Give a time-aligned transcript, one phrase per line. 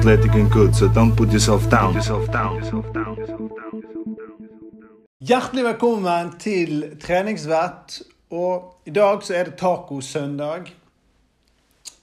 [0.00, 1.94] athletic and good, so don't put yourself down.
[5.20, 7.98] Hjertelig velkommen til treningsvett.
[8.32, 10.70] Og i dag så er det tacosøndag.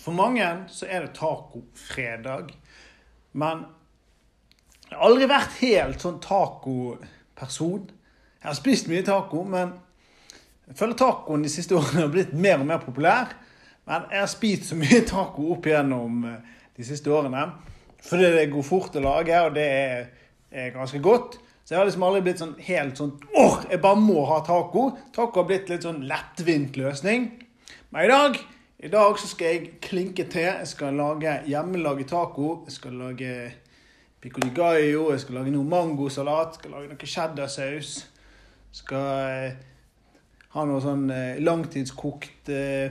[0.00, 2.54] For mange så er det tacofredag.
[3.32, 3.66] Men
[4.88, 7.90] jeg har aldri vært helt sånn tacoperson.
[8.40, 9.74] Jeg har spist mye taco, men
[10.70, 13.36] jeg føler tacoen de siste årene har blitt mer og mer populær.
[13.84, 16.40] Men jeg har spist så mye taco opp igjennom eh,
[16.78, 17.44] de siste årene.
[18.02, 20.06] Fordi det går fort å lage, og det er,
[20.50, 21.38] er ganske godt.
[21.62, 24.88] Så jeg har liksom aldri blitt sånn helt sånn åh, jeg bare må ha taco.
[25.14, 27.28] Taco har blitt litt sånn lettvint løsning.
[27.94, 28.40] Men i dag
[28.82, 30.48] i dag så skal jeg klinke til.
[30.48, 32.64] Jeg skal lage hjemmelaget taco.
[32.66, 33.34] Jeg skal lage
[34.22, 37.92] pico di gallo, jeg skal lage noe mangosalat, skal lage noe cheddarsaus.
[38.74, 39.54] Skal eh,
[40.56, 42.90] ha noe sånn eh, langtidskokt eh,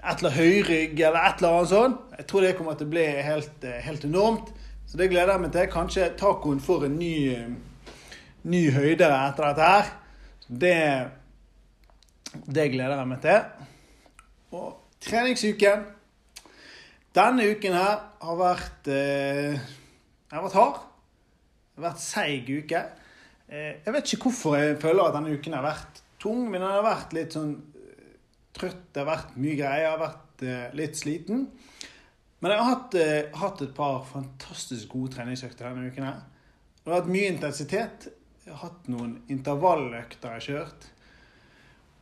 [0.00, 2.00] et eller høyrygg eller et eller annet sånt.
[2.16, 4.52] Jeg tror det kommer til å bli helt, eh, helt enormt.
[4.86, 5.66] Så det gleder jeg meg til.
[5.70, 7.48] Kanskje tacoen får en ny, eh,
[8.44, 9.90] ny høyde etter dette her.
[10.48, 11.10] Det,
[12.46, 13.40] det gleder jeg meg til.
[14.52, 15.86] Og treningsuken
[17.10, 19.58] Denne uken her har vært eh,
[20.30, 20.76] har vært hard.
[21.74, 22.82] Det har vært seig uke.
[23.50, 26.86] Jeg vet ikke hvorfor jeg føler at denne uken har vært tung, men den har
[26.86, 27.56] vært litt sånn
[28.60, 28.86] trøtt.
[28.92, 29.84] Det har vært mye greier.
[29.84, 31.46] Jeg har vært eh, litt sliten.
[32.40, 36.08] Men jeg har hatt, eh, hatt et par fantastisk gode treningsøkter denne uken.
[36.08, 36.22] her.
[36.80, 38.08] Det har vært mye intensitet.
[38.44, 40.90] Jeg har hatt noen intervalløkter jeg har kjørt.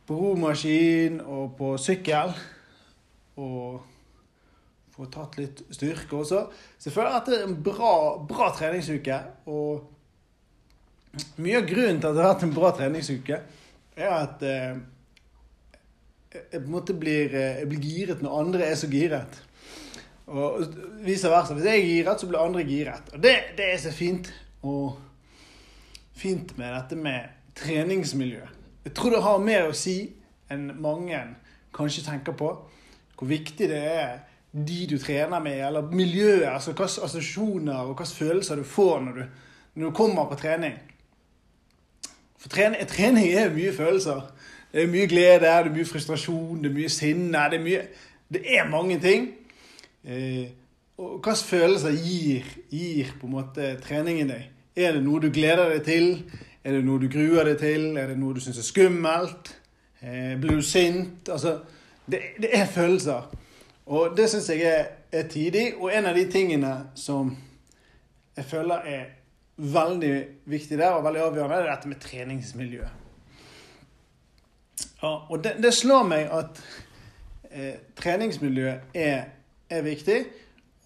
[0.07, 2.33] På romaskin og på sykkel.
[3.39, 3.81] Og
[4.95, 6.45] få tatt litt styrke også.
[6.77, 7.93] Så jeg føler at det er en bra,
[8.27, 9.19] bra treningsuke.
[9.51, 9.83] Og
[11.39, 13.41] mye av grunnen til at det har vært en bra treningsuke,
[13.99, 14.79] er at eh,
[16.33, 19.41] jeg på en måte blir, eh, blir giret når andre er så giret.
[20.29, 20.61] Og
[21.01, 21.53] vice versa.
[21.53, 23.13] Hvis jeg er giret, så blir andre giret.
[23.13, 24.33] Og det, det er så fint.
[24.61, 24.99] Og
[26.13, 27.19] fint med dette med
[27.55, 28.41] treningsmiljø.
[28.85, 30.13] Jeg tror det har mer å si
[30.51, 31.17] enn mange
[31.75, 32.51] kanskje tenker på.
[33.17, 34.19] Hvor viktig det er
[34.51, 36.47] de du trener med, eller miljøet.
[36.49, 39.23] altså Hvilke assosiasjoner og hvilke følelser du får når du,
[39.75, 40.77] når du kommer på trening.
[42.37, 44.21] For trening, trening er mye følelser.
[44.73, 47.43] Det er mye glede, det er mye frustrasjon, det er mye sinne.
[47.49, 47.81] Det er, mye,
[48.29, 49.31] det er mange ting.
[50.05, 50.51] Eh,
[50.99, 54.45] og hvilke følelser gir, gir på en måte treningen deg?
[54.77, 56.09] Er det noe du gleder deg til?
[56.63, 57.89] Er det noe du gruer deg til?
[57.97, 59.53] Er det noe du syns er skummelt?
[60.03, 61.29] Eh, blir du sint?
[61.31, 61.57] Altså,
[62.05, 63.29] det, det er følelser.
[63.89, 65.71] Og det syns jeg er, er tidig.
[65.79, 67.33] Og en av de tingene som
[68.37, 69.05] jeg føler er
[69.59, 70.13] veldig
[70.45, 72.85] viktig der, og veldig avgjørende, er dette med treningsmiljø.
[74.99, 76.59] Ja, og det, det slår meg at
[77.51, 79.29] eh, treningsmiljøet er,
[79.71, 80.17] er, viktig.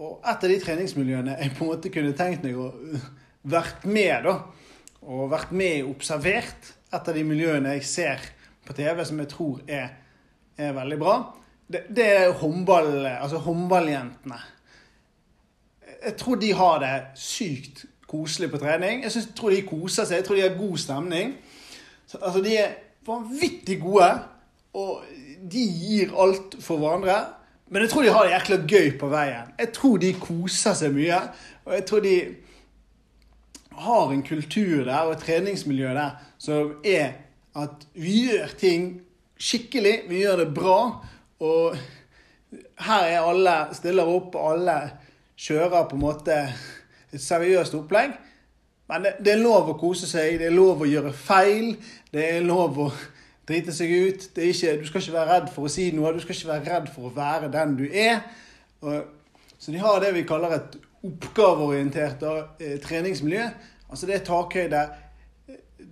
[0.04, 3.08] Og et av de treningsmiljøene jeg på en måte kunne tenkt meg å uh,
[3.50, 4.36] vært med, da.
[5.04, 6.70] Og vært med og observert.
[6.94, 8.28] Et av de miljøene jeg ser
[8.64, 9.90] på TV som jeg tror er,
[10.62, 11.16] er veldig bra.
[11.74, 14.40] Det, det er håndball, altså håndballjentene.
[16.04, 19.02] Jeg tror de har det sykt koselig på trening.
[19.04, 20.20] Jeg synes, tror de koser seg.
[20.20, 21.38] Jeg tror de har god stemning.
[22.06, 22.76] Så, altså, de er
[23.08, 24.10] vanvittig gode,
[24.74, 25.04] og
[25.52, 27.18] de gir alt for hverandre.
[27.74, 29.54] Men jeg tror de har det jækla gøy på veien.
[29.60, 31.20] Jeg tror de koser seg mye.
[31.66, 32.16] Og jeg tror de
[33.84, 37.16] har en kultur der og et treningsmiljø der som er
[37.58, 38.86] at vi gjør ting
[39.38, 39.96] skikkelig.
[40.10, 40.78] Vi gjør det bra.
[41.44, 41.78] Og
[42.86, 44.78] her er alle stiller opp, og alle
[45.40, 46.38] kjører på en måte
[47.14, 48.14] et seriøst opplegg.
[48.92, 51.76] Men det, det, er lov å kose seg, det er lov å gjøre feil,
[52.14, 52.88] det er lov å
[53.48, 54.26] drite seg ut.
[54.36, 56.90] Ikke, du skal ikke være redd for å si noe, du skal ikke være redd
[56.94, 58.20] for å være den du er.
[58.84, 59.06] Og,
[59.58, 62.24] så de har det vi kaller et oppgaveorientert
[62.60, 63.48] eh, treningsmiljø.
[63.90, 64.84] Altså det er takhøyde.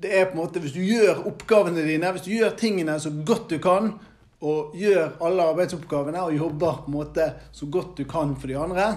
[0.02, 3.12] Det er på en måte, Hvis du gjør oppgavene dine, hvis du gjør tingene så
[3.26, 3.94] godt du kan,
[4.42, 8.58] og gjør alle arbeidsoppgavene og jobber på en måte så godt du kan for de
[8.58, 8.88] andre,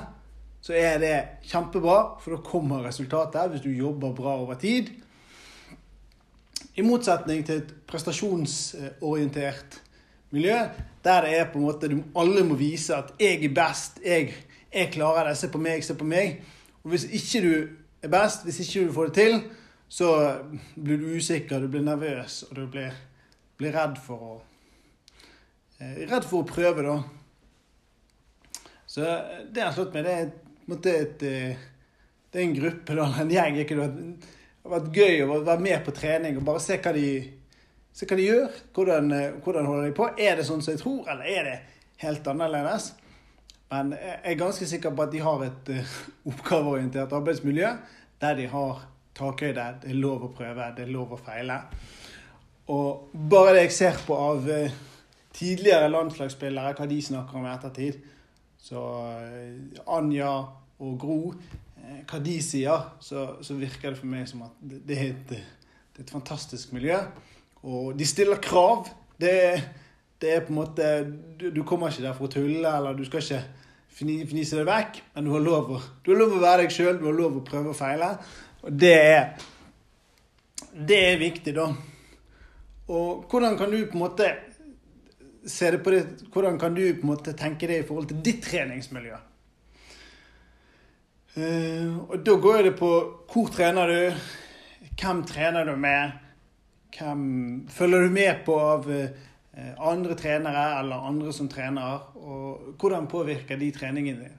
[0.64, 4.88] så er det kjempebra, for da kommer resultatet hvis du jobber bra over tid.
[6.74, 9.76] I motsetning til et prestasjonsorientert
[10.32, 10.56] miljø,
[11.04, 14.34] der det er på en måte alle må vise at 'jeg er best', jeg,
[14.72, 16.40] jeg klarer det', 'se på meg', 'se på meg'.
[16.84, 17.68] Og Hvis ikke du
[18.02, 19.42] er best, hvis ikke du får det til,
[19.88, 20.38] så
[20.84, 22.90] blir du usikker, du blir nervøs, og du blir,
[23.56, 24.42] blir redd for å
[25.80, 27.02] eh, Redd for å prøve, da.
[28.86, 29.00] Så
[29.54, 30.04] det har slått meg.
[30.04, 31.56] Det er måte, et, eh,
[32.32, 33.56] det er en gruppe, da, en gjeng.
[33.68, 33.78] Det
[34.64, 37.08] har vært gøy å være med på trening og bare se hva de,
[37.92, 38.60] se hva de gjør.
[38.76, 40.08] Hvordan, eh, hvordan, holder de på?
[40.18, 41.58] Er det sånn som jeg tror, eller er det
[42.04, 42.92] helt annerledes?
[43.72, 45.94] Men jeg er ganske sikker på at de har et uh,
[46.30, 47.70] oppgaveorientert arbeidsmiljø
[48.22, 48.82] der de har
[49.16, 49.64] takhøyde.
[49.82, 51.56] Det er lov å prøve, det er lov å feile.
[52.70, 54.46] Og bare det jeg ser på av
[55.34, 57.98] tidligere landslagsspillere, hva de snakker om i ettertid,
[58.64, 60.32] så uh, Anja
[60.80, 61.20] og Gro,
[62.08, 65.32] hva de sier, så, så, virker det for meg som at det, det, er, et,
[65.92, 66.96] det er et fantastisk miljø.
[67.68, 68.88] Og de stiller krav.
[69.20, 69.34] Det
[70.24, 70.90] det er på en måte
[71.40, 73.42] Du, du kommer ikke der for å tulle, eller du skal ikke
[73.94, 77.04] fnise det vekk, men du har lov å, har lov å være deg sjøl, du
[77.06, 78.08] har lov å prøve og feile.
[78.64, 79.50] Og det er
[80.74, 81.68] Det er viktig, da.
[82.90, 84.26] Og hvordan kan du på en måte
[85.46, 86.02] se det på det
[86.32, 89.18] Hvordan kan du på en måte tenke det i forhold til ditt treningsmiljø?
[91.34, 92.88] Uh, og da går det på
[93.32, 94.26] hvor trener du,
[94.94, 96.12] hvem trener du med,
[96.94, 97.24] hvem
[97.74, 99.08] følger du med på av uh,
[99.82, 104.38] andre trenere eller andre som trener, og hvordan påvirker de treningen din?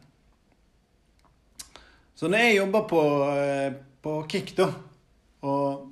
[2.16, 4.69] Så når jeg jobber på, uh, på Kick, da,
[5.44, 5.84] og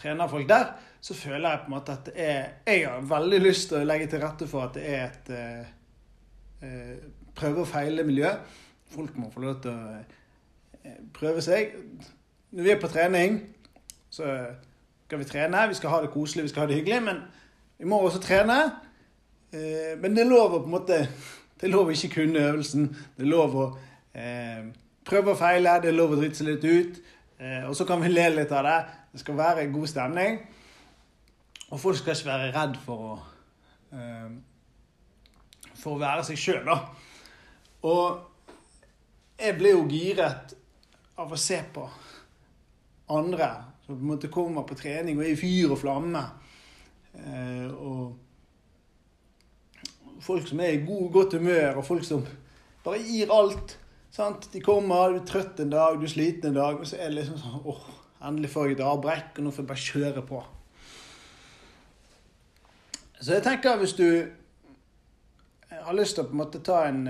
[0.00, 3.68] trener folk der, så føler jeg på en måte at er, jeg har veldig lyst
[3.70, 5.74] til å legge til rette for at det er et eh,
[6.66, 6.96] eh
[7.40, 8.32] prøve og feile-miljø.
[8.90, 10.00] Folk må få lov til å
[11.14, 11.76] prøve seg.
[12.50, 13.38] Når vi er på trening,
[14.10, 14.26] så
[15.06, 17.02] skal vi trene, vi skal ha det koselig, vi skal ha det hyggelig.
[17.02, 17.22] men
[17.80, 18.58] vi må også trene.
[19.52, 20.98] Eh, men det er lov å på en måte
[21.60, 22.86] Det er lov å ikke kunne øvelsen.
[23.16, 23.64] Det er lov å
[24.16, 24.68] eh,
[25.04, 25.78] prøve og feile.
[25.82, 27.00] Det er lov å drite seg litt ut.
[27.40, 28.78] Eh, og så kan vi le litt av det.
[29.14, 30.38] Det skal være god stemning.
[31.70, 33.12] Og folk skal ikke være redd for å
[33.96, 34.30] eh,
[35.80, 36.76] For å være seg sjøl, da.
[37.88, 38.20] Og
[39.40, 40.52] jeg ble jo giret
[41.16, 41.86] av å se på
[43.10, 43.48] andre
[43.86, 46.20] som på en måte kommer på trening og er i fyr og flamme.
[47.16, 48.12] Eh, og
[50.20, 52.26] folk som er i god, godt humør, og folk som
[52.84, 53.78] bare gir alt.
[54.10, 54.48] Sant?
[54.52, 57.10] De kommer, du er trøtt en dag, du er sliten en dag, og så er
[57.10, 57.84] det liksom sånn åh,
[58.26, 60.40] endelig får jeg et avbrekk, og nå får jeg bare kjøre på.
[63.20, 64.08] Så jeg tenker hvis du
[65.70, 67.04] har lyst til å på en måte ta en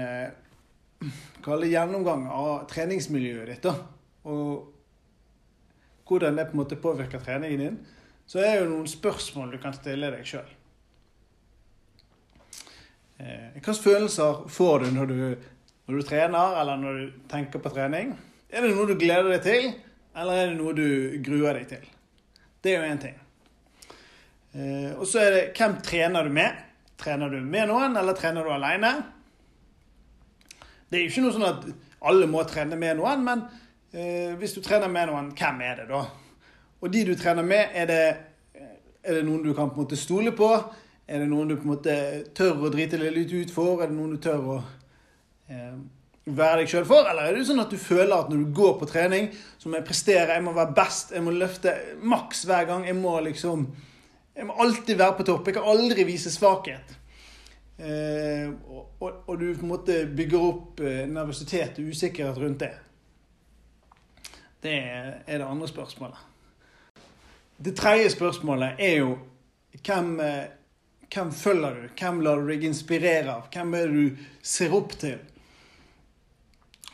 [1.44, 3.74] kalle gjennomgang av treningsmiljøet ditt, da.
[4.28, 4.68] Og
[6.10, 7.80] hvordan det på en måte påvirker treningen din
[8.30, 10.50] så er det jo noen spørsmål du kan stille deg sjøl.
[13.18, 15.48] Eh, hvilke følelser får du når, du
[15.90, 18.12] når du trener, eller når du tenker på trening?
[18.50, 19.72] Er det noe du gleder deg til,
[20.14, 21.88] eller er det noe du gruer deg til?
[22.62, 23.16] Det er jo én ting.
[24.54, 26.60] Eh, og så er det hvem trener du med?
[27.00, 28.92] Trener du med noen, eller trener du alene?
[30.90, 31.68] Det er jo ikke noe sånn at
[32.10, 33.44] alle må trene med noen, men
[33.90, 36.04] eh, hvis du trener med noen, hvem er det da?
[36.80, 38.02] Og de du trener med, er det,
[39.02, 40.50] er det noen du kan på en måte stole på?
[41.10, 41.94] Er det noen du på en måte
[42.38, 43.82] tør å drite litt ut for?
[43.82, 44.60] Er det noen du tør å
[46.36, 47.08] være deg sjøl for?
[47.10, 49.78] Eller er det sånn at du føler at når du går på trening, så må
[49.78, 52.86] jeg prestere, jeg må være best, jeg må løfte maks hver gang.
[52.88, 53.68] Jeg må liksom
[54.30, 55.48] Jeg må alltid være på topp.
[55.48, 56.94] Jeg kan aldri vise svakhet.
[57.76, 62.60] Eh, og, og, og, du på en måte bygger opp eh, nervøsitet og usikkerhet rundt
[62.62, 62.70] det.
[64.62, 66.22] Det er det andre spørsmålet.
[67.58, 69.16] Det tredje spørsmålet er jo
[69.84, 70.44] hvem, eh,
[71.12, 71.88] hvem følger du?
[71.98, 73.48] Hvem lar du deg inspirere av?
[73.52, 75.18] Hvem er det du ser opp til?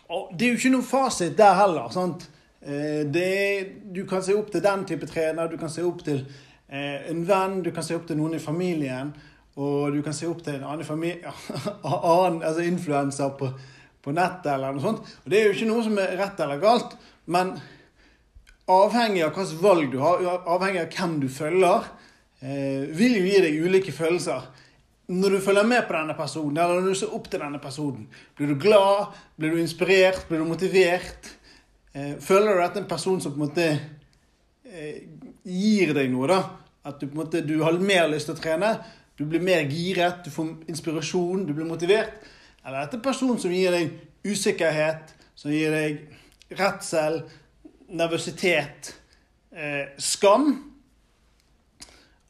[0.09, 1.89] Og Det er jo ikke noen fasit der heller.
[1.91, 2.29] sant?
[2.63, 6.25] Eh, det, du kan se opp til den type trener, du kan se opp til
[6.69, 9.13] eh, en venn, du kan se opp til noen i familien.
[9.57, 11.33] Og du kan se opp til en annen, familie,
[11.85, 13.49] annen altså influenser på,
[14.05, 15.15] på nettet eller noe sånt.
[15.25, 16.97] Og Det er jo ikke noe som er rett eller galt,
[17.33, 17.55] men
[18.71, 21.89] avhengig av hvilket valg du har, avhengig av hvem du følger,
[22.43, 24.45] eh, vil jo gi deg ulike følelser.
[25.07, 28.09] Når du følger med på denne personen, eller når du ser opp til denne personen,
[28.35, 31.29] blir du glad, blir du inspirert, blir du motivert?
[31.95, 33.67] Eh, føler du at det en person som på en måte
[34.67, 35.05] eh,
[35.47, 36.41] gir deg noe, da?
[36.87, 38.73] At du på en måte du har mer lyst til å trene?
[39.17, 42.19] Du blir mer giret, du får inspirasjon, du blir motivert?
[42.65, 43.95] Eller er dette en person som gir deg
[44.27, 47.23] usikkerhet, som gir deg redsel,
[47.95, 48.91] nervøsitet,
[49.55, 50.51] eh, skam.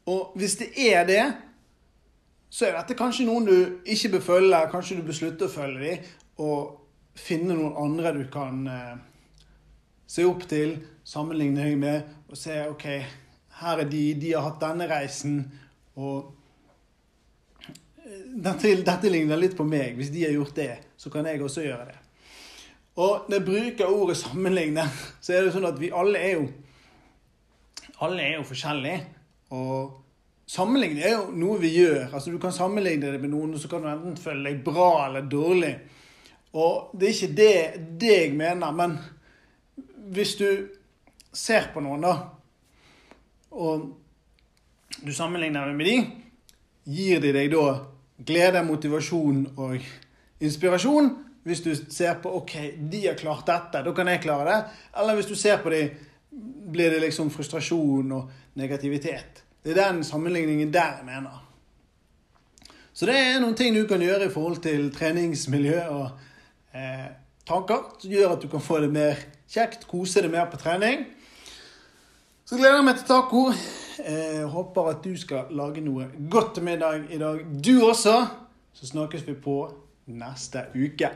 [0.05, 1.25] Og hvis det er det,
[2.49, 4.61] så er dette kanskje noen du ikke bør følge.
[4.71, 8.97] Kanskje du bør slutte å følge dem og finne noen andre du kan eh,
[10.07, 10.77] se opp til,
[11.07, 12.85] sammenligne deg med, og se OK,
[13.61, 15.39] her er de, de har hatt denne reisen,
[15.97, 16.29] og
[17.65, 19.97] eh, dette, dette ligner litt på meg.
[19.97, 21.97] Hvis de har gjort det, så kan jeg også gjøre det.
[22.97, 24.87] Og når jeg bruker ordet 'sammenligne',
[25.21, 26.47] så er det sånn at vi alle er jo
[28.01, 29.05] Alle er jo forskjellige.
[29.57, 30.06] Og
[30.47, 32.07] Sammenligning er jo noe vi gjør.
[32.13, 35.07] Altså Du kan sammenligne det med noen, og så kan du enten føle deg bra
[35.07, 35.73] eller dårlig.
[36.57, 37.55] Og det er ikke det,
[37.99, 38.95] det jeg mener, men
[40.15, 40.47] hvis du
[41.35, 42.13] ser på noen, da,
[43.51, 43.89] og
[45.03, 45.97] du sammenligner deg med de,
[46.95, 47.65] gir de deg da
[48.27, 49.75] glede, motivasjon og
[50.39, 51.11] inspirasjon.
[51.47, 52.55] Hvis du ser på OK,
[52.91, 54.77] de har klart dette, da kan jeg klare det.
[54.99, 55.91] Eller hvis du ser på dem,
[56.71, 59.43] blir det liksom frustrasjon og negativitet.
[59.67, 61.43] Det er den sammenligningen der jeg mener.
[62.93, 66.05] Så det er noen ting du kan gjøre i forhold til treningsmiljø og
[66.71, 67.09] eh,
[67.43, 69.19] tanker som gjør at du kan få det mer
[69.51, 71.03] kjekt, kose deg mer på trening.
[72.47, 73.43] Så gleder jeg meg til taco.
[74.07, 78.21] Eh, håper at du skal lage noe godt til middag i dag, du også.
[78.71, 79.65] Så snakkes vi på
[80.07, 81.11] neste uke.